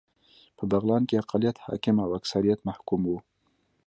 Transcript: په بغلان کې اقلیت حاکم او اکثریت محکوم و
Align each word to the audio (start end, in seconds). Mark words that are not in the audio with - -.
په 0.57 0.63
بغلان 0.71 1.03
کې 1.09 1.21
اقلیت 1.23 1.57
حاکم 1.65 1.95
او 2.05 2.09
اکثریت 2.19 2.59
محکوم 2.69 3.01
و 3.07 3.11